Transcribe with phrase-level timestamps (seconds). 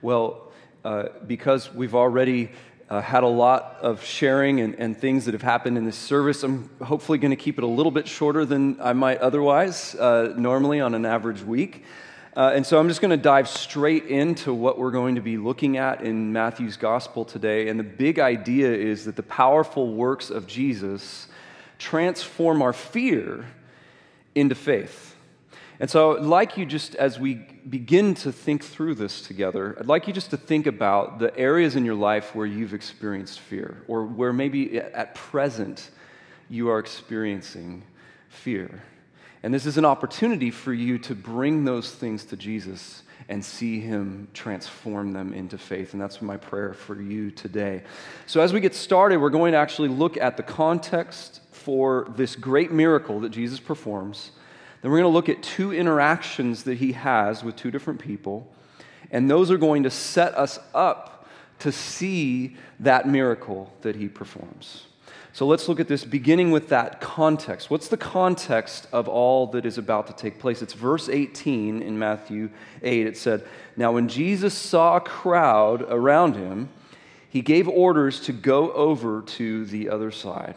[0.00, 0.52] Well,
[0.84, 2.50] uh, because we've already
[2.90, 6.42] uh, had a lot of sharing and, and, things that have happened in this service,
[6.42, 10.34] I'm hopefully going to keep it a little bit shorter than I might otherwise, uh,
[10.36, 11.84] normally on an average week.
[12.34, 15.36] Uh, and so I'm just going to dive straight into what we're going to be
[15.36, 17.68] looking at in Matthew's gospel today.
[17.68, 21.28] And the big idea is that the powerful works of Jesus
[21.78, 23.44] transform our fear
[24.34, 25.11] into faith.
[25.82, 27.34] And so I'd like you just, as we
[27.68, 31.74] begin to think through this together, I'd like you just to think about the areas
[31.74, 35.90] in your life where you've experienced fear, or where maybe at present
[36.48, 37.82] you are experiencing
[38.28, 38.80] fear.
[39.42, 43.80] And this is an opportunity for you to bring those things to Jesus and see
[43.80, 45.94] Him transform them into faith.
[45.94, 47.82] And that's my prayer for you today.
[48.26, 52.36] So, as we get started, we're going to actually look at the context for this
[52.36, 54.30] great miracle that Jesus performs
[54.82, 58.52] then we're going to look at two interactions that he has with two different people,
[59.10, 61.28] and those are going to set us up
[61.60, 64.86] to see that miracle that he performs.
[65.34, 67.70] So let's look at this beginning with that context.
[67.70, 70.60] What's the context of all that is about to take place?
[70.60, 72.50] It's verse 18 in Matthew
[72.82, 73.06] 8.
[73.06, 76.68] It said, Now when Jesus saw a crowd around him,
[77.30, 80.56] he gave orders to go over to the other side.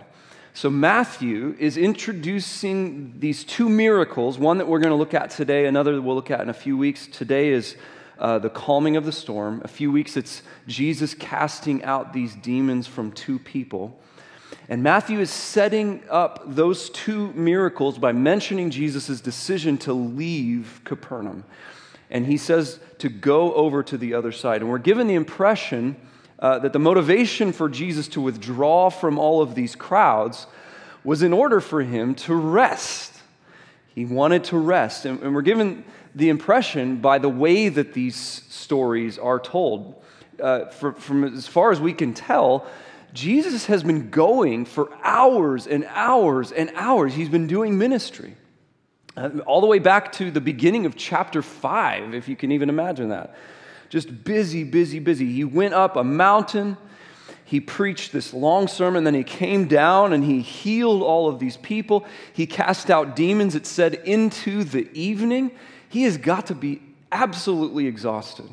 [0.56, 5.66] So, Matthew is introducing these two miracles, one that we're going to look at today,
[5.66, 7.08] another that we'll look at in a few weeks.
[7.08, 7.76] Today is
[8.20, 9.62] uh, the calming of the storm.
[9.66, 14.00] A few weeks, it's Jesus casting out these demons from two people.
[14.70, 21.44] And Matthew is setting up those two miracles by mentioning Jesus' decision to leave Capernaum.
[22.10, 24.62] And he says to go over to the other side.
[24.62, 25.98] And we're given the impression
[26.40, 30.48] uh, that the motivation for Jesus to withdraw from all of these crowds
[31.04, 33.14] was in order for him to rest.
[33.94, 35.06] He wanted to rest.
[35.06, 40.02] And, and we're given the impression by the way that these stories are told.
[40.42, 42.68] Uh, for, from as far as we can tell,
[43.14, 47.14] Jesus has been going for hours and hours and hours.
[47.14, 48.36] He's been doing ministry.
[49.16, 52.68] Uh, all the way back to the beginning of chapter 5, if you can even
[52.68, 53.34] imagine that
[53.90, 55.32] just busy, busy, busy.
[55.32, 56.78] He went up a mountain.
[57.44, 61.58] He preached this long sermon, then he came down and he healed all of these
[61.58, 62.04] people.
[62.34, 65.52] He cast out demons, it said, into the evening.
[65.88, 66.82] He has got to be
[67.12, 68.50] absolutely exhausted.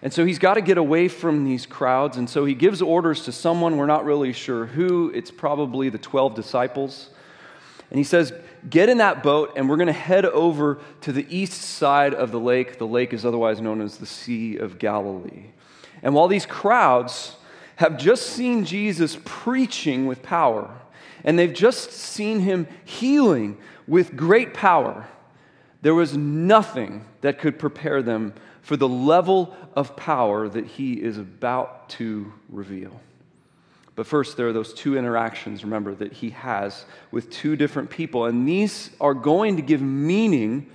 [0.00, 2.16] And so he's got to get away from these crowds.
[2.16, 5.10] And so he gives orders to someone, we're not really sure who.
[5.14, 7.10] It's probably the 12 disciples.
[7.90, 8.32] And he says,
[8.68, 12.32] Get in that boat, and we're going to head over to the east side of
[12.32, 12.78] the lake.
[12.78, 15.46] The lake is otherwise known as the Sea of Galilee.
[16.02, 17.36] And while these crowds
[17.76, 20.74] have just seen Jesus preaching with power,
[21.22, 25.06] and they've just seen him healing with great power,
[25.82, 31.18] there was nothing that could prepare them for the level of power that he is
[31.18, 33.00] about to reveal.
[33.96, 38.26] But first, there are those two interactions, remember, that he has with two different people.
[38.26, 40.70] And these are going to give meaning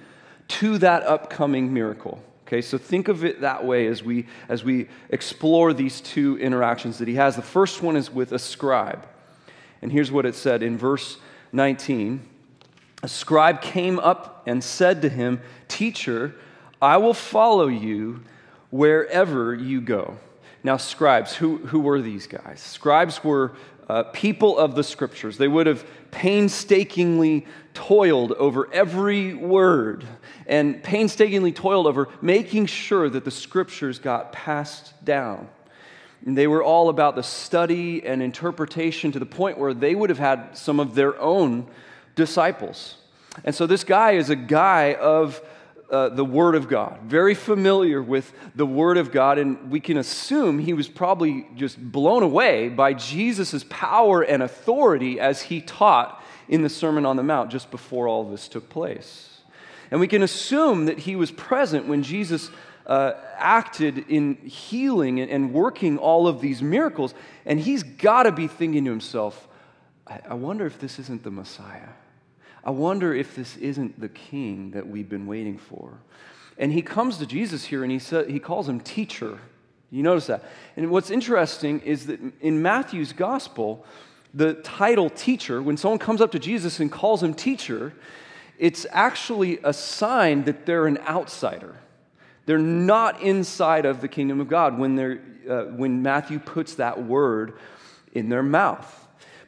[0.47, 2.21] to that upcoming miracle.
[2.47, 6.97] Okay, so think of it that way as we, as we explore these two interactions
[6.97, 7.35] that he has.
[7.35, 9.07] The first one is with a scribe.
[9.81, 11.17] And here's what it said in verse
[11.53, 12.27] 19
[13.03, 16.35] A scribe came up and said to him, Teacher,
[16.81, 18.23] I will follow you
[18.71, 20.17] wherever you go.
[20.63, 22.59] Now, scribes, who, who were these guys?
[22.59, 23.53] Scribes were
[23.89, 25.37] uh, people of the scriptures.
[25.37, 30.05] They would have painstakingly toiled over every word
[30.45, 35.49] and painstakingly toiled over making sure that the scriptures got passed down.
[36.25, 40.09] And they were all about the study and interpretation to the point where they would
[40.09, 41.67] have had some of their own
[42.15, 42.95] disciples.
[43.43, 45.41] And so this guy is a guy of
[45.91, 49.97] uh, the Word of God, very familiar with the Word of God, and we can
[49.97, 56.23] assume he was probably just blown away by Jesus' power and authority as he taught
[56.47, 59.41] in the Sermon on the Mount just before all this took place.
[59.91, 62.49] And we can assume that he was present when Jesus
[62.87, 67.13] uh, acted in healing and, and, working all of these miracles,
[67.45, 69.47] and he's got to be thinking to himself,
[70.07, 71.89] I, I wonder if this isn't the Messiah.
[72.63, 75.97] I wonder if this isn't the king that we've been waiting for.
[76.57, 79.39] And he comes to Jesus here and he, sa- he calls him teacher.
[79.89, 80.43] You notice that?
[80.77, 83.85] And what's interesting is that in Matthew's gospel,
[84.33, 87.93] the title teacher, when someone comes up to Jesus and calls him teacher,
[88.57, 91.75] it's actually a sign that they're an outsider.
[92.45, 97.03] They're not inside of the kingdom of God when, they're, uh, when Matthew puts that
[97.03, 97.57] word
[98.13, 99.00] in their mouth.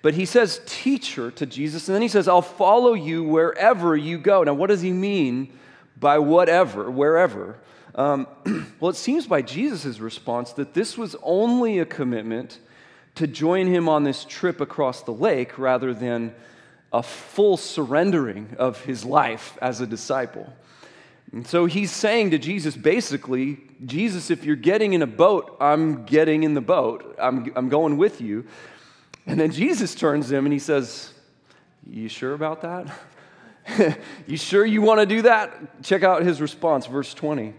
[0.03, 4.17] But he says teacher to Jesus, and then he says, I'll follow you wherever you
[4.17, 4.43] go.
[4.43, 5.57] Now, what does he mean
[5.97, 7.57] by whatever, wherever?
[7.95, 8.27] Um,
[8.81, 12.59] well, it seems by Jesus' response that this was only a commitment
[13.15, 16.35] to join him on this trip across the lake rather than
[16.91, 20.51] a full surrendering of his life as a disciple.
[21.31, 26.03] And so he's saying to Jesus basically, Jesus, if you're getting in a boat, I'm
[26.05, 27.15] getting in the boat.
[27.21, 28.45] I'm, I'm going with you.
[29.25, 31.13] And then Jesus turns to him and he says,
[31.87, 33.97] You sure about that?
[34.27, 35.83] you sure you want to do that?
[35.83, 37.53] Check out his response, verse 20.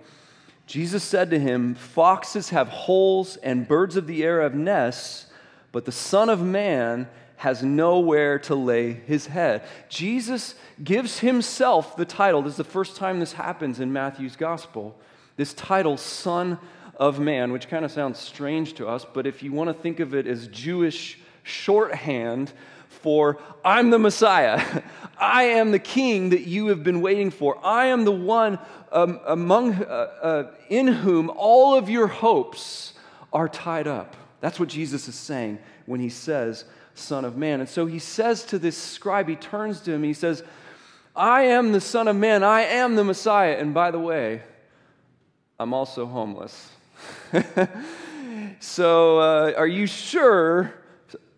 [0.66, 5.26] Jesus said to him, Foxes have holes and birds of the air have nests,
[5.72, 9.62] but the Son of Man has nowhere to lay his head.
[9.88, 12.43] Jesus gives himself the title.
[12.43, 14.99] This is the first time this happens in Matthew's gospel.
[15.37, 16.58] This title, Son
[16.96, 20.00] of Man, which kind of sounds strange to us, but if you want to think
[20.00, 22.52] of it as Jewish shorthand
[22.88, 24.82] for I'm the Messiah.
[25.19, 27.64] I am the king that you have been waiting for.
[27.64, 28.58] I am the one
[28.91, 29.87] um, among, uh,
[30.23, 32.94] uh, in whom all of your hopes
[33.32, 34.17] are tied up.
[34.41, 36.64] That's what Jesus is saying when he says,
[36.94, 37.61] Son of Man.
[37.61, 40.43] And so he says to this scribe, he turns to him, he says,
[41.14, 43.56] I am the Son of Man, I am the Messiah.
[43.58, 44.43] And by the way,
[45.58, 46.70] I'm also homeless.
[48.61, 50.75] so uh, are you sure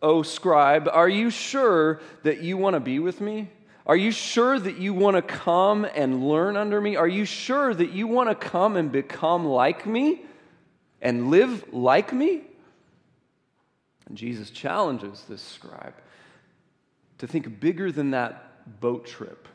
[0.03, 3.51] O scribe, are you sure that you want to be with me?
[3.87, 6.97] Are you sure that you want to come and learn under me?
[6.97, 10.23] Are you sure that you want to come and become like me
[11.01, 12.43] and live like me?
[14.09, 15.95] And Jesus challenges this scribe
[17.19, 19.49] to think bigger than that boat trip,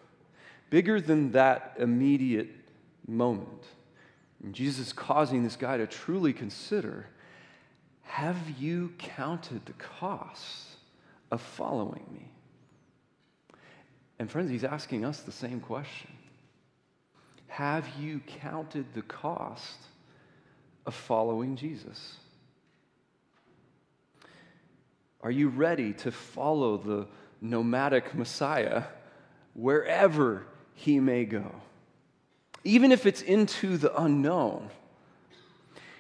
[0.70, 2.50] bigger than that immediate
[3.08, 3.66] moment.
[4.44, 7.06] And Jesus is causing this guy to truly consider
[8.12, 10.68] have you counted the cost
[11.32, 12.28] of following me?
[14.20, 16.12] And friends, he's asking us the same question.
[17.48, 19.78] Have you counted the cost
[20.86, 22.18] of following Jesus?
[25.22, 27.08] Are you ready to follow the
[27.40, 28.84] nomadic Messiah
[29.54, 31.50] wherever he may go?
[32.66, 34.70] Even if it's into the unknown.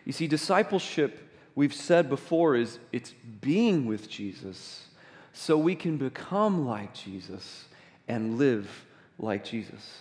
[0.03, 4.87] You see, discipleship we've said before is it's being with Jesus
[5.33, 7.65] so we can become like Jesus
[8.07, 8.85] and live
[9.17, 9.99] like Jesus.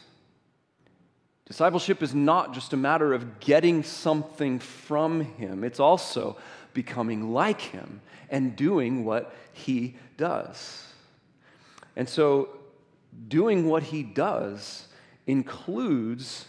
[1.47, 6.37] Discipleship is not just a matter of getting something from Him, it's also
[6.75, 10.87] becoming like Him and doing what He does.
[11.97, 12.51] And so,
[13.27, 14.87] doing what He does
[15.27, 16.47] includes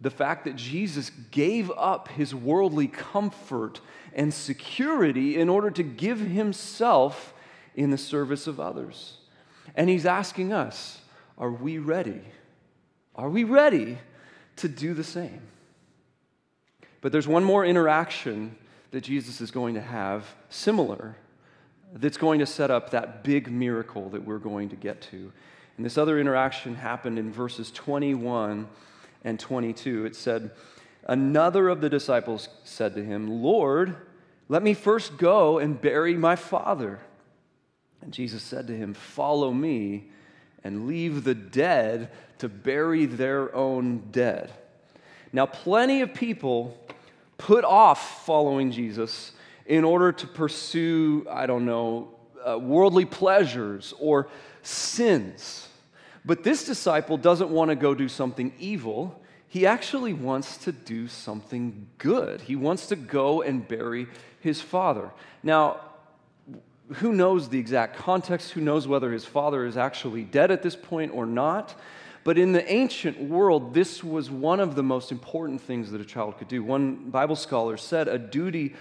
[0.00, 3.80] the fact that Jesus gave up his worldly comfort
[4.14, 7.34] and security in order to give himself
[7.74, 9.18] in the service of others.
[9.74, 11.00] And he's asking us,
[11.36, 12.20] are we ready?
[13.14, 13.98] Are we ready
[14.56, 15.42] to do the same?
[17.00, 18.56] But there's one more interaction
[18.90, 21.16] that Jesus is going to have, similar,
[21.92, 25.32] that's going to set up that big miracle that we're going to get to.
[25.76, 28.68] And this other interaction happened in verses 21
[29.24, 30.06] and 22.
[30.06, 30.50] It said,
[31.04, 33.96] Another of the disciples said to him, Lord,
[34.48, 37.00] let me first go and bury my father.
[38.00, 40.08] And Jesus said to him, Follow me
[40.64, 44.52] and leave the dead to bury their own dead.
[45.32, 46.78] Now, plenty of people
[47.36, 49.32] put off following Jesus
[49.66, 54.28] in order to pursue, I don't know, uh, worldly pleasures or
[54.62, 55.67] sins.
[56.24, 59.22] But this disciple doesn't want to go do something evil.
[59.48, 62.42] He actually wants to do something good.
[62.42, 64.06] He wants to go and bury
[64.40, 65.10] his father.
[65.42, 65.80] Now,
[66.94, 68.52] who knows the exact context?
[68.52, 71.74] Who knows whether his father is actually dead at this point or not?
[72.24, 76.04] But in the ancient world, this was one of the most important things that a
[76.04, 76.62] child could do.
[76.62, 78.74] One Bible scholar said a duty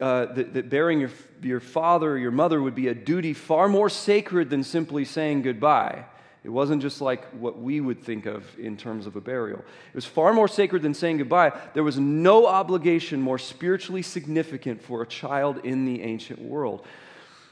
[0.00, 1.10] uh, that, that burying your,
[1.42, 5.42] your father or your mother would be a duty far more sacred than simply saying
[5.42, 6.04] goodbye.
[6.42, 9.58] It wasn't just like what we would think of in terms of a burial.
[9.58, 11.52] It was far more sacred than saying goodbye.
[11.74, 16.86] There was no obligation more spiritually significant for a child in the ancient world.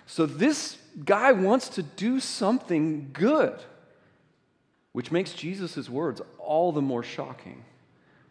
[0.06, 3.60] So this guy wants to do something good
[4.98, 7.64] which makes Jesus' words all the more shocking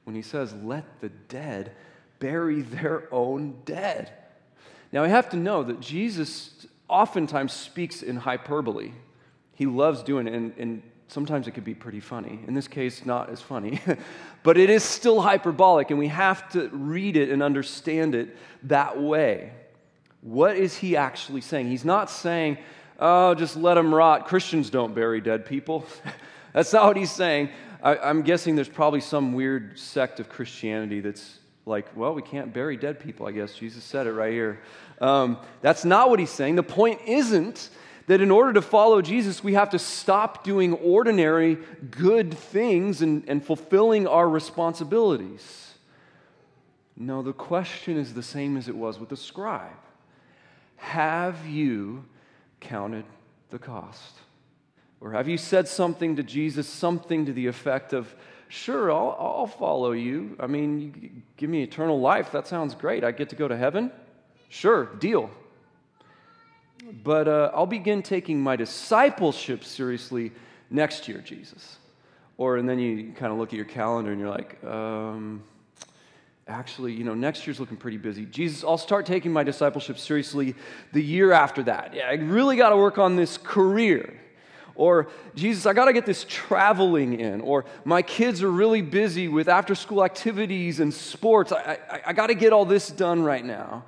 [0.03, 1.71] when he says, Let the dead
[2.19, 4.11] bury their own dead.
[4.91, 8.91] Now, I have to know that Jesus oftentimes speaks in hyperbole.
[9.57, 12.39] He loves doing it, and, and sometimes it could be pretty funny.
[12.47, 13.81] In this case, not as funny,
[14.43, 19.01] but it is still hyperbolic, and we have to read it and understand it that
[19.01, 19.51] way.
[20.21, 21.69] What is he actually saying?
[21.69, 22.59] He's not saying,
[22.99, 24.27] oh, just let them rot.
[24.27, 25.87] Christians don't bury dead people.
[26.53, 27.49] That's not what he's saying.
[27.81, 32.53] I, am guessing there's probably some weird sect of Christianity that's like, well, we can't
[32.53, 33.55] bury dead people, I guess.
[33.55, 34.61] Jesus said it right here.
[35.01, 36.57] Um, that's not what he's saying.
[36.57, 37.69] The point isn't
[38.07, 41.57] that in order to follow Jesus, we have to stop doing ordinary
[41.91, 45.73] good things and, and fulfilling our responsibilities.
[46.95, 49.77] No, the question is the same as it was with the scribe
[50.77, 52.05] Have you
[52.59, 53.05] counted
[53.49, 54.13] the cost?
[54.99, 58.15] Or have you said something to Jesus, something to the effect of,
[58.49, 60.37] Sure, I'll, I'll follow you.
[60.39, 62.31] I mean, you give me eternal life.
[62.31, 63.03] That sounds great.
[63.03, 63.91] I get to go to heaven?
[64.47, 65.29] Sure, deal.
[67.03, 70.31] But uh, I'll begin taking my discipleship seriously
[70.69, 71.77] next year, Jesus.
[72.37, 75.43] Or, and then you kind of look at your calendar and you're like, um,
[76.47, 78.25] actually, you know, next year's looking pretty busy.
[78.25, 80.55] Jesus, I'll start taking my discipleship seriously
[80.93, 81.93] the year after that.
[81.93, 84.21] Yeah, I really got to work on this career.
[84.75, 87.41] Or, Jesus, I got to get this traveling in.
[87.41, 91.51] Or, my kids are really busy with after school activities and sports.
[91.51, 93.83] I, I, I got to get all this done right now.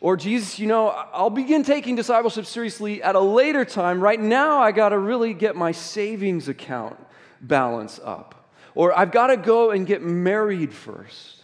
[0.00, 4.00] Or, Jesus, you know, I'll begin taking discipleship seriously at a later time.
[4.00, 6.98] Right now, I got to really get my savings account
[7.42, 8.50] balance up.
[8.74, 11.42] Or, I've got to go and get married first.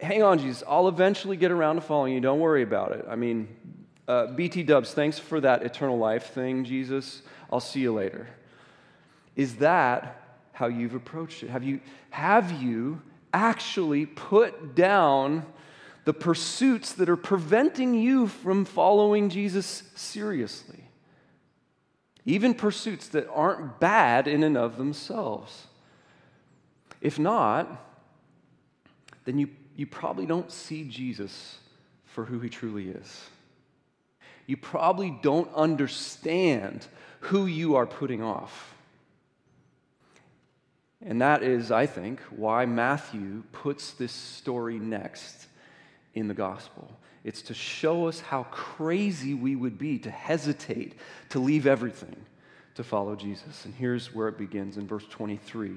[0.00, 0.62] hang on, Jesus.
[0.68, 2.20] I'll eventually get around to following you.
[2.20, 3.04] Don't worry about it.
[3.08, 3.48] I mean,
[4.06, 7.22] uh, BT dubs, thanks for that eternal life thing, Jesus.
[7.52, 8.28] I'll see you later.
[9.34, 10.22] Is that
[10.52, 11.50] how you've approached it?
[11.50, 15.44] Have you, have you actually put down
[16.08, 20.84] the pursuits that are preventing you from following Jesus seriously?
[22.24, 25.66] Even pursuits that aren't bad in and of themselves.
[27.02, 27.84] If not,
[29.26, 31.58] then you, you probably don't see Jesus
[32.06, 33.28] for who he truly is.
[34.46, 36.86] You probably don't understand
[37.20, 38.74] who you are putting off.
[41.04, 45.47] And that is, I think, why Matthew puts this story next
[46.18, 46.90] in the gospel.
[47.24, 50.94] It's to show us how crazy we would be to hesitate
[51.30, 52.16] to leave everything
[52.74, 53.64] to follow Jesus.
[53.64, 55.76] And here's where it begins in verse 23.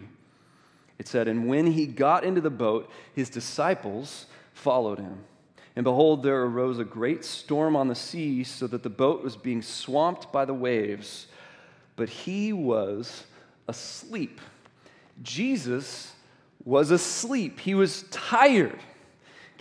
[1.00, 5.24] It said, And when he got into the boat, his disciples followed him.
[5.76, 9.36] And behold, there arose a great storm on the sea, so that the boat was
[9.36, 11.28] being swamped by the waves
[12.02, 13.26] but he was
[13.68, 14.42] asleep.
[15.22, 16.14] Jesus
[16.66, 18.80] was asleep, he was tired.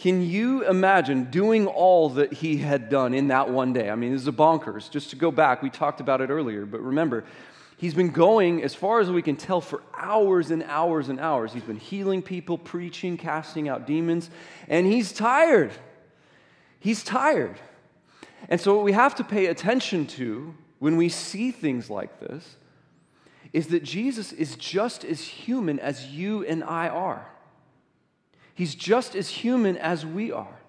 [0.01, 3.91] Can you imagine doing all that he had done in that one day?
[3.91, 4.91] I mean, this is a bonkers.
[4.91, 7.27] Just to go back, we talked about it earlier, but remember,
[7.77, 11.53] he's been going, as far as we can tell, for hours and hours and hours.
[11.53, 14.31] He's been healing people, preaching, casting out demons,
[14.69, 15.73] and he's tired.
[16.79, 17.61] He's tired.
[18.49, 22.57] And so, what we have to pay attention to when we see things like this
[23.53, 27.27] is that Jesus is just as human as you and I are.
[28.61, 30.61] He's just as human as we are.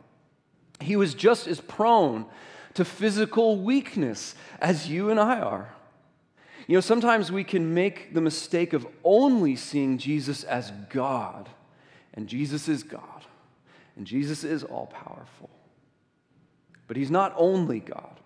[0.79, 2.25] He was just as prone
[2.75, 5.75] to physical weakness as you and I are.
[6.67, 11.49] You know, sometimes we can make the mistake of only seeing Jesus as God,
[12.13, 13.25] and Jesus is God,
[13.97, 15.49] and Jesus is all powerful.
[16.87, 18.21] But He's not only God.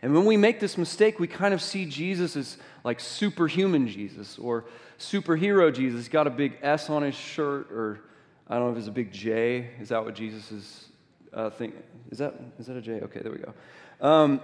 [0.00, 4.38] And when we make this mistake, we kind of see Jesus as like superhuman Jesus
[4.38, 4.64] or
[4.98, 6.08] superhero Jesus.
[6.08, 8.00] Got a big S on his shirt, or
[8.48, 9.70] I don't know if it's a big J.
[9.80, 10.88] Is that what Jesus is
[11.32, 11.74] uh, think?
[12.10, 13.00] Is that is that a J?
[13.02, 13.52] Okay, there we go.
[14.00, 14.40] Um,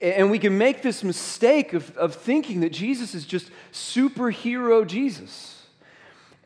[0.00, 5.66] And we can make this mistake of, of thinking that Jesus is just superhero Jesus.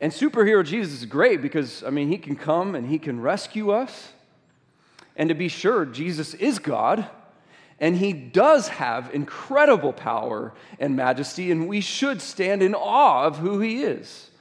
[0.01, 3.69] And superhero Jesus is great because, I mean, he can come and he can rescue
[3.69, 4.11] us.
[5.15, 7.07] And to be sure, Jesus is God,
[7.79, 13.37] and he does have incredible power and majesty, and we should stand in awe of
[13.37, 14.31] who he is.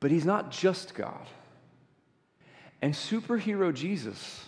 [0.00, 1.26] But he's not just God.
[2.80, 4.44] And superhero Jesus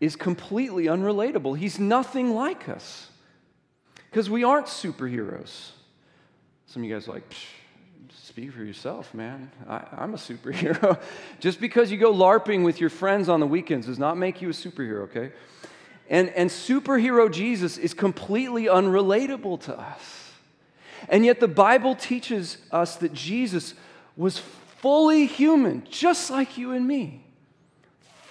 [0.00, 1.56] is completely unrelatable.
[1.56, 3.08] He's nothing like us
[4.10, 5.70] because we aren't superheroes.
[6.66, 7.34] Some of you guys are like,
[8.14, 9.50] speak for yourself, man.
[9.68, 11.00] I, am a superhero.
[11.40, 14.48] Just because you go LARPing with your friends on the weekends does not make you
[14.48, 15.32] a superhero, okay?
[16.08, 20.32] And, and superhero Jesus is completely unrelatable to us.
[21.08, 23.74] And yet the Bible teaches us that Jesus
[24.16, 24.38] was
[24.80, 27.24] fully human, just like you and me.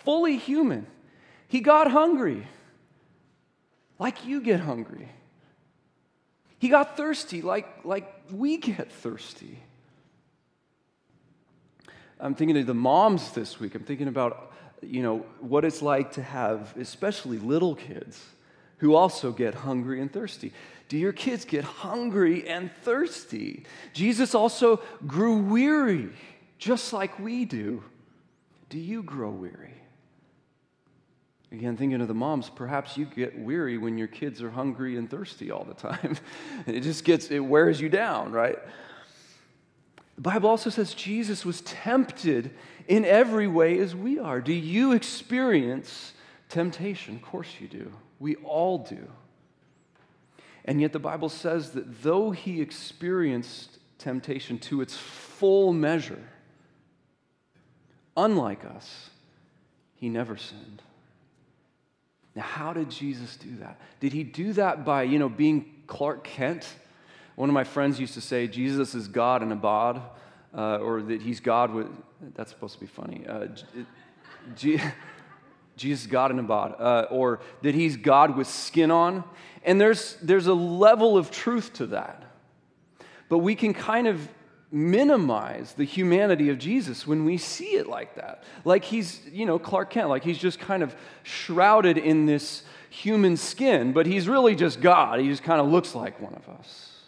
[0.03, 0.87] Fully human.
[1.47, 2.47] He got hungry,
[3.97, 5.09] like you get hungry.
[6.59, 9.59] He got thirsty, like, like we get thirsty.
[12.19, 13.75] I'm thinking of the moms this week.
[13.75, 14.51] I'm thinking about,
[14.81, 18.21] you know, what it's like to have, especially little kids,
[18.77, 20.51] who also get hungry and thirsty.
[20.89, 23.63] Do your kids get hungry and thirsty?
[23.93, 26.09] Jesus also grew weary,
[26.59, 27.83] just like we do.
[28.69, 29.73] Do you grow weary?
[31.51, 35.09] Again, thinking of the moms, perhaps you get weary when your kids are hungry and
[35.09, 36.15] thirsty all the time.
[36.67, 38.59] it just gets, it wears you down, right?
[40.15, 42.51] The Bible also says Jesus was tempted
[42.87, 44.41] in every way as we are.
[44.41, 46.13] Do you experience
[46.49, 47.15] temptation?
[47.15, 47.91] Of course you do.
[48.19, 49.07] We all do.
[50.65, 56.21] And yet the Bible says that though he experienced temptation to its full measure,
[58.23, 59.09] unlike us,
[59.95, 60.81] he never sinned.
[62.35, 63.79] Now, how did Jesus do that?
[63.99, 66.67] Did he do that by, you know, being Clark Kent?
[67.35, 70.01] One of my friends used to say Jesus is God in a bod,
[70.53, 71.87] uh, or that he's God with,
[72.35, 73.25] that's supposed to be funny.
[73.27, 73.47] Uh,
[74.55, 74.81] G-
[75.75, 79.23] Jesus God in a bod, uh, or that he's God with skin on.
[79.63, 82.23] And there's, there's a level of truth to that.
[83.27, 84.27] But we can kind of
[84.71, 88.43] minimize the humanity of Jesus when we see it like that.
[88.65, 93.37] Like he's, you know, Clark Kent, like he's just kind of shrouded in this human
[93.37, 95.19] skin, but he's really just God.
[95.19, 96.99] He just kind of looks like one of us.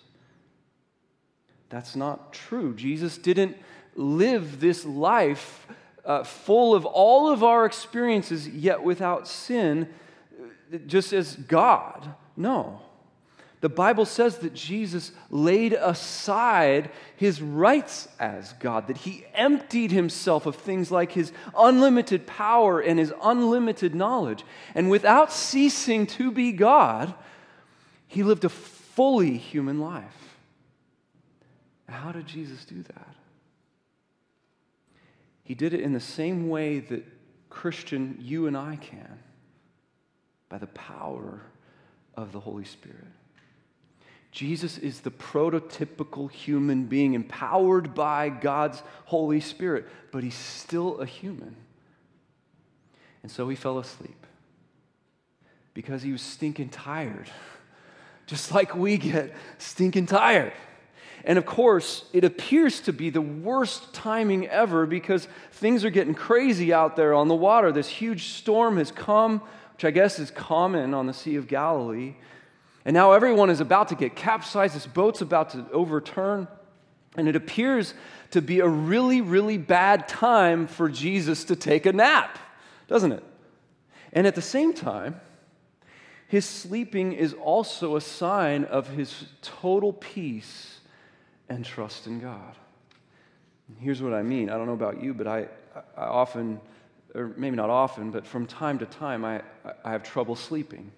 [1.69, 2.75] That's not true.
[2.75, 3.57] Jesus didn't
[3.95, 5.67] live this life
[6.03, 9.87] uh, full of all of our experiences, yet without sin,
[10.87, 12.15] just as God.
[12.35, 12.81] No.
[13.61, 20.47] The Bible says that Jesus laid aside his rights as God, that he emptied himself
[20.47, 24.43] of things like his unlimited power and his unlimited knowledge.
[24.73, 27.13] And without ceasing to be God,
[28.07, 30.37] he lived a fully human life.
[31.87, 33.15] How did Jesus do that?
[35.43, 37.05] He did it in the same way that
[37.49, 39.19] Christian, you and I can
[40.49, 41.41] by the power
[42.15, 43.05] of the Holy Spirit.
[44.31, 51.05] Jesus is the prototypical human being empowered by God's Holy Spirit, but he's still a
[51.05, 51.55] human.
[53.23, 54.25] And so he fell asleep
[55.73, 57.29] because he was stinking tired,
[58.25, 60.53] just like we get stinking tired.
[61.23, 66.15] And of course, it appears to be the worst timing ever because things are getting
[66.15, 67.71] crazy out there on the water.
[67.71, 69.41] This huge storm has come,
[69.73, 72.15] which I guess is common on the Sea of Galilee.
[72.85, 74.75] And now everyone is about to get capsized.
[74.75, 76.47] This boat's about to overturn.
[77.15, 77.93] And it appears
[78.31, 82.39] to be a really, really bad time for Jesus to take a nap,
[82.87, 83.23] doesn't it?
[84.13, 85.19] And at the same time,
[86.27, 90.79] his sleeping is also a sign of his total peace
[91.49, 92.55] and trust in God.
[93.79, 94.49] here's what I mean.
[94.49, 95.47] I don't know about you, but I,
[95.97, 96.61] I often,
[97.13, 99.41] or maybe not often, but from time to time, I,
[99.83, 100.91] I have trouble sleeping.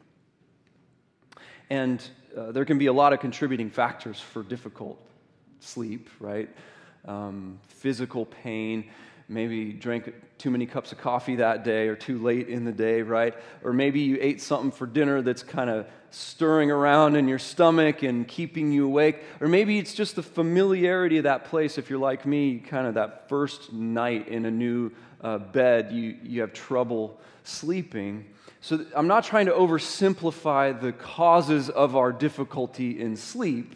[1.70, 2.04] And
[2.38, 5.00] uh, there can be a lot of contributing factors for difficult
[5.60, 6.50] sleep, right?
[7.06, 8.90] Um, physical pain,
[9.28, 13.02] maybe drank too many cups of coffee that day or too late in the day,
[13.02, 13.34] right?
[13.64, 18.04] Or maybe you ate something for dinner that's kind of stirring around in your stomach
[18.04, 19.24] and keeping you awake.
[19.40, 21.78] Or maybe it's just the familiarity of that place.
[21.78, 26.18] If you're like me, kind of that first night in a new uh, bed, you,
[26.22, 28.26] you have trouble sleeping.
[28.64, 33.76] So I'm not trying to oversimplify the causes of our difficulty in sleep,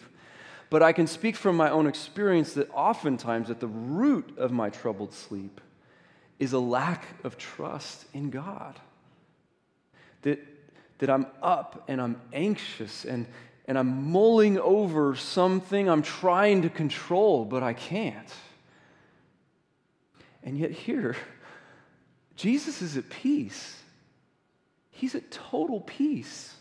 [0.69, 4.69] but I can speak from my own experience that oftentimes at the root of my
[4.69, 5.59] troubled sleep
[6.39, 8.79] is a lack of trust in God.
[10.21, 10.39] That,
[10.99, 13.27] that I'm up and I'm anxious and,
[13.65, 18.33] and I'm mulling over something I'm trying to control, but I can't.
[20.43, 21.17] And yet, here,
[22.37, 23.83] Jesus is at peace.
[24.97, 26.55] He's at total peace.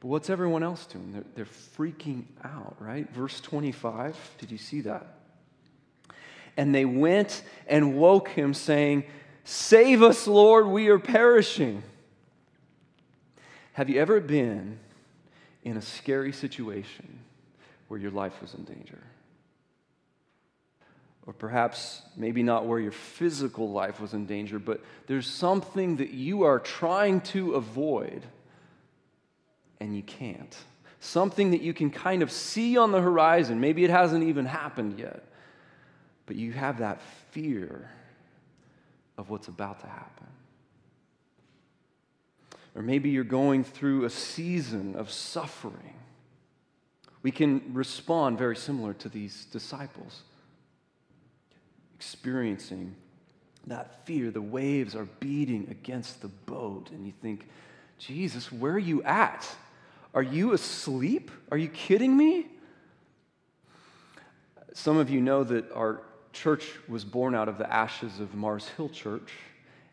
[0.00, 1.10] But what's everyone else doing?
[1.10, 3.10] They're, they're freaking out, right?
[3.14, 5.06] Verse 25, did you see that?
[6.58, 9.04] And they went and woke him, saying,
[9.42, 11.82] Save us, Lord, we are perishing.
[13.72, 14.78] Have you ever been
[15.64, 17.20] in a scary situation
[17.88, 18.98] where your life was in danger?
[21.30, 26.10] Or perhaps, maybe not where your physical life was in danger, but there's something that
[26.10, 28.26] you are trying to avoid
[29.78, 30.56] and you can't.
[30.98, 33.60] Something that you can kind of see on the horizon.
[33.60, 35.22] Maybe it hasn't even happened yet,
[36.26, 37.88] but you have that fear
[39.16, 40.26] of what's about to happen.
[42.74, 45.94] Or maybe you're going through a season of suffering.
[47.22, 50.22] We can respond very similar to these disciples,
[52.00, 52.96] experiencing
[53.66, 54.30] that fear.
[54.30, 57.46] The waves are beating against the boat, and you think,
[57.98, 59.46] Jesus, where are you at?
[60.14, 61.30] Are you asleep?
[61.50, 62.46] Are you kidding me?
[64.72, 66.00] Some of you know that our
[66.32, 69.30] church was born out of the ashes of Mars Hill Church,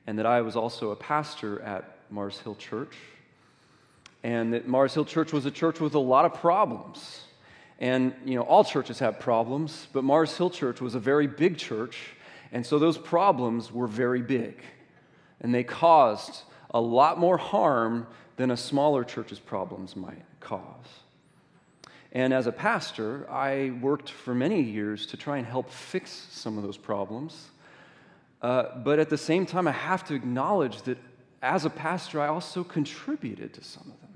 [0.08, 2.96] and that I was also a pastor at Mars Hill Church.
[4.24, 7.26] And that Mars Hill Church was a church with a lot of problems.
[7.80, 11.58] And, you know, all churches have problems, but Mars Hill Church was a very big
[11.58, 11.98] church,
[12.52, 14.62] and so those problems were very big.
[15.42, 20.86] And they caused a lot more harm than a smaller church's problems might cause.
[22.12, 26.58] And as a pastor, I worked for many years to try and help fix some
[26.58, 27.50] of those problems.
[28.42, 30.98] Uh, but at the same time, I have to acknowledge that
[31.42, 34.07] as a pastor, I also contributed to some of them.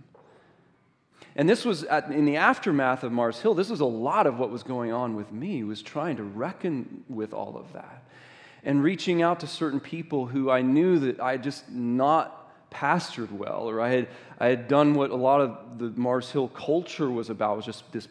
[1.42, 4.38] And this was at, in the aftermath of Mars Hill, this was a lot of
[4.38, 8.04] what was going on with me, was trying to reckon with all of that.
[8.64, 13.68] And reaching out to certain people who I knew that I just not pastored well,
[13.68, 17.32] or I had, I had done what a lot of the Mars Hill culture was
[17.32, 18.08] about, was just this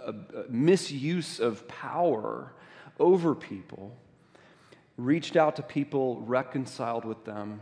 [0.00, 0.12] uh,
[0.48, 2.52] misuse of power
[3.00, 3.92] over people.
[4.96, 7.60] Reached out to people, reconciled with them.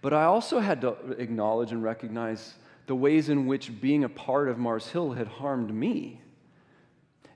[0.00, 2.54] But I also had to acknowledge and recognize
[2.92, 6.20] the ways in which being a part of Mars Hill had harmed me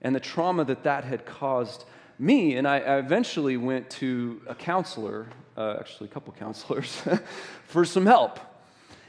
[0.03, 1.87] and the trauma that that had caused
[2.19, 2.57] me.
[2.57, 7.03] And I, I eventually went to a counselor uh, actually a couple counselors,
[7.65, 8.39] for some help.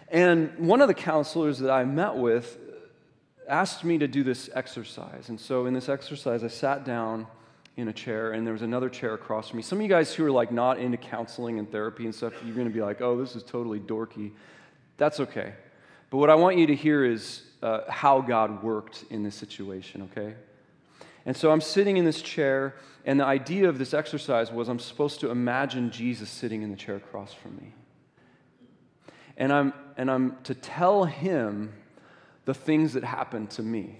[0.07, 2.57] And one of the counselors that I met with
[3.49, 5.27] asked me to do this exercise.
[5.27, 7.27] And so in this exercise, I sat down
[7.75, 9.63] in a chair, and there was another chair across from me.
[9.63, 12.55] Some of you guys who are like not into counseling and therapy and stuff, you're
[12.55, 14.31] going to be like, oh, this is totally dorky.
[14.95, 15.51] That's okay.
[16.09, 20.09] But what I want you to hear is uh, how God worked in this situation,
[20.11, 20.35] okay?
[21.25, 24.79] And so I'm sitting in this chair, and the idea of this exercise was I'm
[24.79, 27.73] supposed to imagine Jesus sitting in the chair across from me.
[29.35, 31.73] And I'm, and I'm to tell him
[32.45, 33.99] the things that happened to me.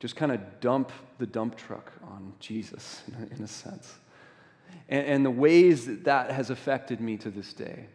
[0.00, 3.02] Just kind of dump the dump truck on Jesus,
[3.36, 3.94] in a sense.
[4.88, 7.86] And, and the ways that that has affected me to this day.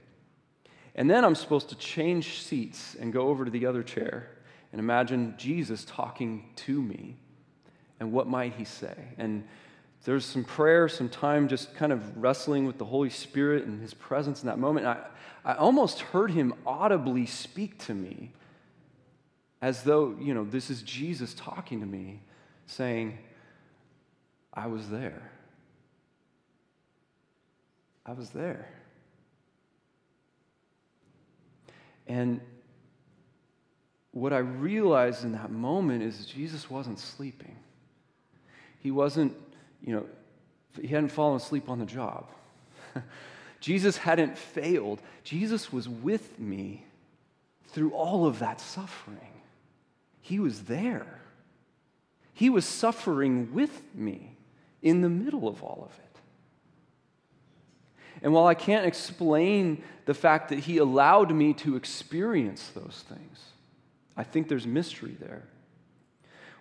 [0.95, 4.29] And then I'm supposed to change seats and go over to the other chair
[4.71, 7.17] and imagine Jesus talking to me
[7.99, 8.95] and what might he say?
[9.17, 9.45] And
[10.03, 13.93] there's some prayer, some time just kind of wrestling with the Holy Spirit and his
[13.93, 14.85] presence in that moment.
[14.85, 14.97] I,
[15.45, 18.31] I almost heard him audibly speak to me
[19.61, 22.19] as though, you know, this is Jesus talking to me,
[22.67, 23.17] saying,
[24.53, 25.31] I was there.
[28.05, 28.67] I was there.
[32.07, 32.41] And
[34.11, 37.55] what I realized in that moment is Jesus wasn't sleeping.
[38.79, 39.35] He wasn't,
[39.81, 40.05] you know,
[40.79, 42.27] he hadn't fallen asleep on the job.
[43.59, 45.01] Jesus hadn't failed.
[45.23, 46.85] Jesus was with me
[47.69, 49.41] through all of that suffering.
[50.21, 51.21] He was there.
[52.33, 54.37] He was suffering with me
[54.81, 56.02] in the middle of all of it.
[58.21, 63.39] And while I can't explain the fact that he allowed me to experience those things,
[64.15, 65.43] I think there's mystery there.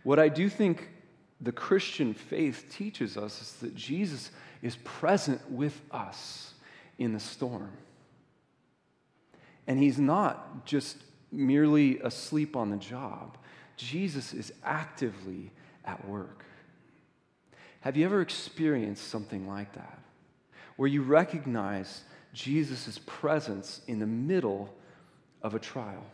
[0.02, 0.88] What I do think
[1.40, 4.30] the Christian faith teaches us is that Jesus
[4.62, 6.54] is present with us
[6.98, 7.72] in the storm.
[9.66, 10.96] And he's not just
[11.30, 13.38] merely asleep on the job,
[13.76, 15.50] Jesus is actively
[15.84, 16.44] at work.
[17.80, 19.98] Have you ever experienced something like that?
[20.76, 24.74] Where you recognize Jesus' presence in the middle
[25.42, 26.04] of a trial.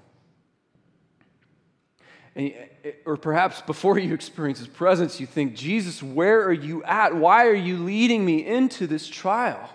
[2.35, 2.53] And,
[2.85, 7.14] eh, or perhaps before you experience his presence, you think, Jesus, where are you at?
[7.14, 9.68] Why are you leading me into this trial?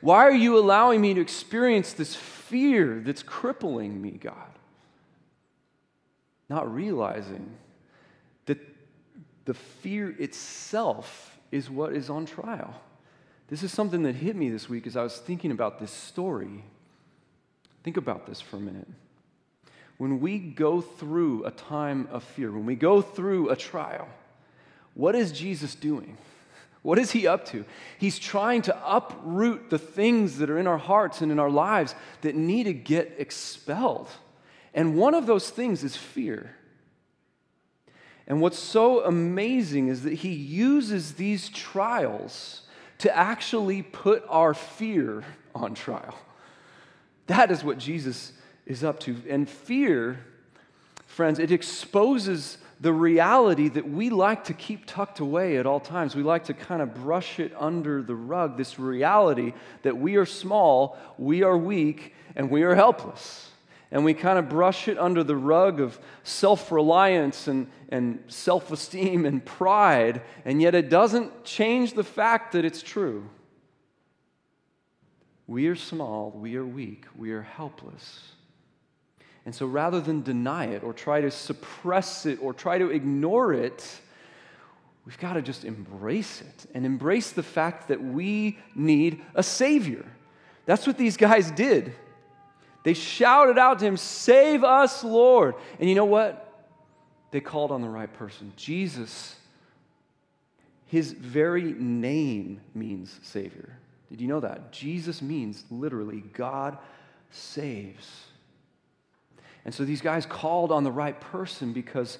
[0.00, 4.34] Why are you allowing me to experience this fear that's crippling me, God?
[6.48, 7.56] Not realizing
[8.44, 8.58] that
[9.46, 12.74] the fear itself is what is on trial.
[13.48, 16.64] This is something that hit me this week as I was thinking about this story.
[17.84, 18.88] Think about this for a minute.
[19.98, 24.08] When we go through a time of fear, when we go through a trial,
[24.94, 26.16] what is Jesus doing?
[26.82, 27.64] What is he up to?
[27.98, 31.96] He's trying to uproot the things that are in our hearts and in our lives
[32.20, 34.08] that need to get expelled.
[34.72, 36.54] And one of those things is fear.
[38.28, 42.62] And what's so amazing is that he uses these trials
[42.98, 46.16] to actually put our fear on trial.
[47.26, 48.32] That is what Jesus
[48.66, 49.16] is up to.
[49.28, 50.24] And fear,
[51.06, 56.14] friends, it exposes the reality that we like to keep tucked away at all times.
[56.14, 60.26] We like to kind of brush it under the rug, this reality that we are
[60.26, 63.48] small, we are weak, and we are helpless.
[63.90, 68.72] And we kind of brush it under the rug of self reliance and, and self
[68.72, 73.28] esteem and pride, and yet it doesn't change the fact that it's true.
[75.46, 78.32] We are small, we are weak, we are helpless.
[79.44, 83.52] And so rather than deny it or try to suppress it or try to ignore
[83.54, 84.00] it,
[85.04, 90.04] we've got to just embrace it and embrace the fact that we need a Savior.
[90.64, 91.94] That's what these guys did.
[92.86, 95.56] They shouted out to him, Save us, Lord.
[95.80, 96.68] And you know what?
[97.32, 98.52] They called on the right person.
[98.54, 99.34] Jesus,
[100.86, 103.76] his very name means Savior.
[104.08, 104.70] Did you know that?
[104.70, 106.78] Jesus means literally God
[107.32, 108.26] saves.
[109.64, 112.18] And so these guys called on the right person because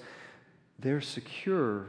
[0.81, 1.87] they're secure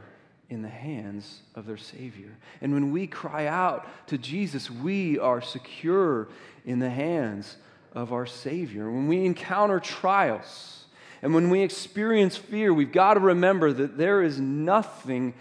[0.50, 2.30] in the hands of their Savior.
[2.60, 6.28] And when we cry out to Jesus, we are secure
[6.64, 7.56] in the hands
[7.92, 8.90] of our Savior.
[8.90, 10.84] When we encounter trials
[11.22, 15.34] and when we experience fear, we've got to remember that there is nothing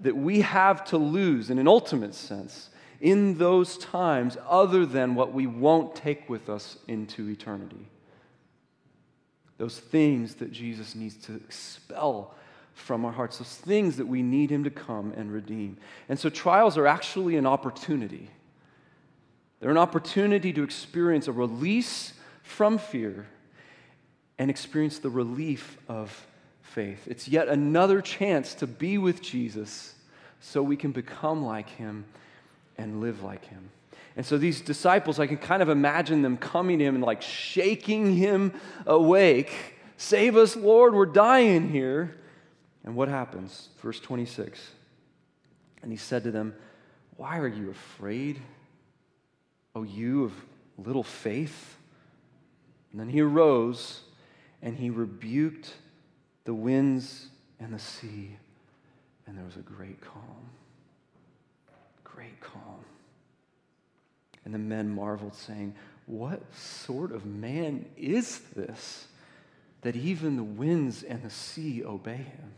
[0.00, 5.32] that we have to lose in an ultimate sense in those times other than what
[5.32, 7.88] we won't take with us into eternity
[9.58, 12.34] those things that Jesus needs to expel
[12.74, 15.76] from our hearts, those things that we need Him to come and redeem.
[16.08, 18.30] And so trials are actually an opportunity.
[19.60, 23.26] They're an opportunity to experience a release from fear
[24.38, 26.26] and experience the relief of
[26.62, 27.06] faith.
[27.08, 29.94] It's yet another chance to be with Jesus
[30.40, 32.04] so we can become like Him
[32.76, 33.70] and live like Him.
[34.18, 37.22] And so these disciples, I can kind of imagine them coming to him and like
[37.22, 38.52] shaking him
[38.84, 39.52] awake.
[39.96, 42.18] Save us, Lord, we're dying here.
[42.82, 43.68] And what happens?
[43.80, 44.60] Verse 26.
[45.82, 46.56] And he said to them,
[47.16, 48.40] Why are you afraid,
[49.78, 50.32] O you of
[50.76, 51.76] little faith?
[52.90, 54.00] And then he arose
[54.60, 55.72] and he rebuked
[56.44, 57.28] the winds
[57.60, 58.36] and the sea,
[59.26, 60.50] and there was a great calm.
[62.02, 62.84] Great calm.
[64.44, 65.74] And the men marveled, saying,
[66.06, 69.06] What sort of man is this
[69.82, 72.52] that even the winds and the sea obey him?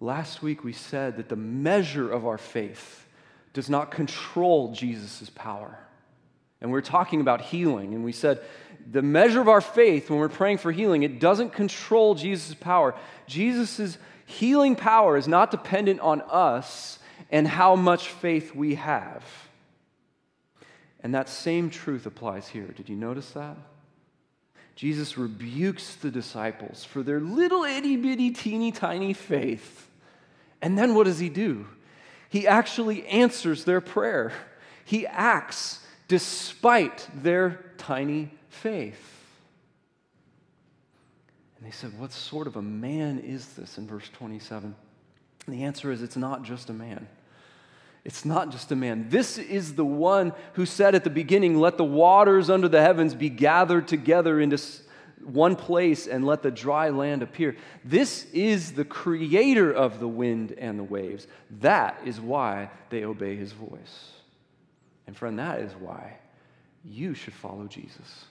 [0.00, 3.07] Last week we said that the measure of our faith
[3.52, 5.78] does not control Jesus' power.
[6.60, 8.40] And we are talking about healing, and we said
[8.90, 12.94] the measure of our faith when we're praying for healing, it doesn't control Jesus' power.
[13.26, 16.98] Jesus' healing power is not dependent on us
[17.30, 19.24] and how much faith we have.
[21.00, 22.66] And that same truth applies here.
[22.66, 23.56] Did you notice that?
[24.74, 29.88] Jesus rebukes the disciples for their little itty bitty, teeny tiny faith.
[30.62, 31.66] And then what does he do?
[32.28, 34.32] He actually answers their prayer.
[34.84, 39.18] He acts despite their tiny faith.
[41.56, 44.74] And they said, What sort of a man is this in verse 27?
[45.46, 47.08] And the answer is, It's not just a man.
[48.04, 49.08] It's not just a man.
[49.08, 53.14] This is the one who said at the beginning, Let the waters under the heavens
[53.14, 54.58] be gathered together into
[55.24, 57.56] one place and let the dry land appear.
[57.84, 61.26] This is the creator of the wind and the waves.
[61.60, 64.12] That is why they obey his voice.
[65.06, 66.18] And friend, that is why
[66.84, 68.24] you should follow Jesus.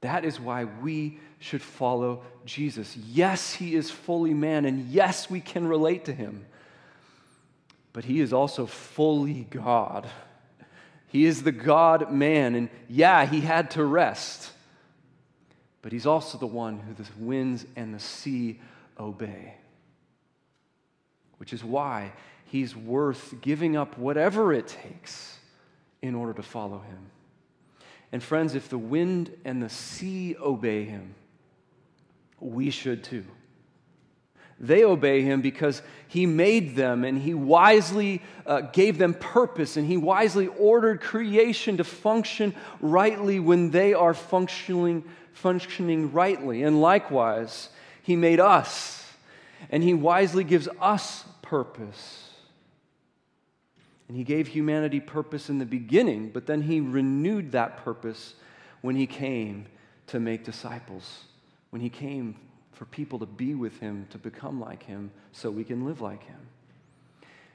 [0.00, 2.96] That is why we should follow Jesus.
[2.96, 6.46] Yes, he is fully man, and yes, we can relate to him
[7.92, 10.08] but he is also fully God.
[11.08, 12.54] He is the God man.
[12.54, 14.52] And yeah, he had to rest.
[15.82, 18.60] But he's also the one who the winds and the sea
[18.98, 19.54] obey.
[21.38, 22.12] Which is why
[22.44, 25.38] he's worth giving up whatever it takes
[26.02, 27.10] in order to follow him.
[28.12, 31.14] And friends, if the wind and the sea obey him,
[32.40, 33.24] we should too.
[34.60, 39.86] They obey him because he made them and he wisely uh, gave them purpose and
[39.86, 46.62] he wisely ordered creation to function rightly when they are functioning, functioning rightly.
[46.62, 47.70] And likewise,
[48.02, 49.02] he made us
[49.70, 52.28] and he wisely gives us purpose.
[54.08, 58.34] And he gave humanity purpose in the beginning, but then he renewed that purpose
[58.82, 59.66] when he came
[60.08, 61.24] to make disciples,
[61.70, 62.34] when he came
[62.80, 66.24] for people to be with him, to become like him, so we can live like
[66.24, 66.38] him.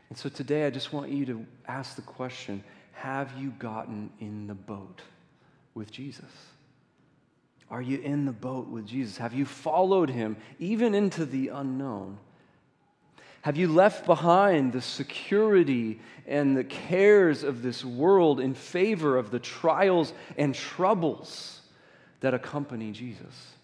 [0.10, 4.46] And so today, I just want you to ask the question Have you gotten in
[4.46, 5.02] the boat
[5.74, 6.30] with Jesus?
[7.72, 9.18] Are you in the boat with Jesus?
[9.18, 12.20] Have you followed him even into the unknown?
[13.42, 19.32] Have you left behind the security and the cares of this world in favor of
[19.32, 21.62] the trials and troubles
[22.20, 23.55] that accompany Jesus?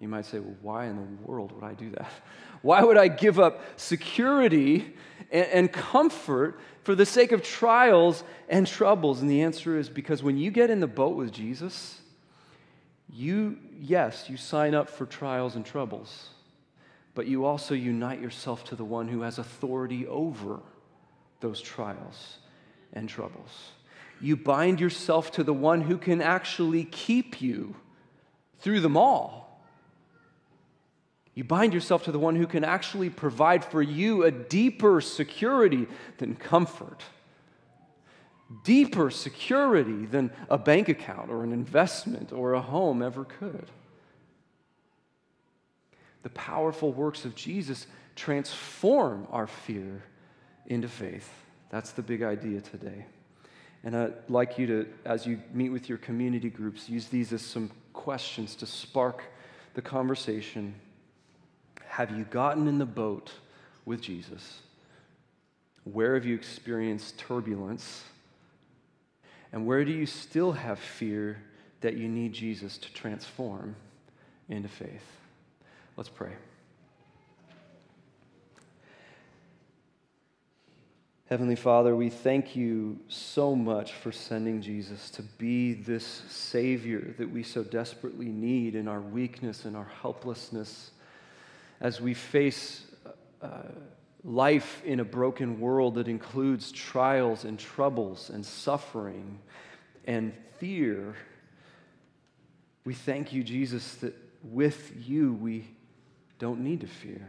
[0.00, 2.10] You might say, well, why in the world would I do that?
[2.62, 4.96] Why would I give up security
[5.30, 9.20] and, and, comfort for the sake of trials and troubles?
[9.20, 12.00] And the answer is because when you get in the boat with Jesus,
[13.12, 16.30] you, yes, you sign up for trials and troubles,
[17.14, 20.60] but you also unite yourself to the one who has authority over
[21.38, 22.38] those trials
[22.92, 23.70] and troubles.
[24.20, 27.76] You bind yourself to the one who can actually keep you
[28.58, 29.47] through them all.
[31.38, 35.86] You bind yourself to the one who can actually provide for you a deeper security
[36.16, 37.04] than comfort,
[38.64, 43.70] deeper security than a bank account or an investment or a home ever could.
[46.24, 50.02] The powerful works of Jesus transform our fear
[50.66, 51.30] into faith.
[51.70, 53.06] That's the big idea today.
[53.84, 57.42] And I'd like you to, as you meet with your community groups, use these as
[57.42, 59.22] some questions to spark
[59.74, 60.74] the conversation
[61.98, 63.32] have you gotten in the boat
[63.84, 64.60] with Jesus?
[65.82, 68.04] Where have you experienced turbulence?
[69.52, 71.42] And where do you still have fear
[71.80, 73.74] that you need Jesus to transform
[74.48, 75.02] into faith?
[75.96, 76.34] Let's pray.
[81.28, 87.28] Heavenly Father, we thank you so much for sending Jesus to be this Savior that
[87.28, 90.92] we so desperately need in our weakness and our helplessness
[91.80, 92.84] as we face
[93.42, 93.48] uh,
[94.24, 99.38] life in a broken world that includes trials and troubles and suffering
[100.06, 101.14] and fear,
[102.84, 105.68] we thank you, Jesus, that with you we
[106.38, 107.28] don't need to fear.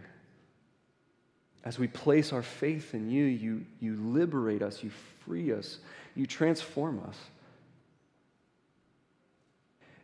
[1.63, 4.91] As we place our faith in you, you, you liberate us, you
[5.25, 5.79] free us,
[6.15, 7.17] you transform us.